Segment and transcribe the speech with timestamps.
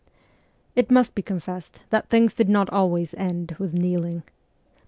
[0.75, 4.23] It must be confessed that things did not always end with kneeling.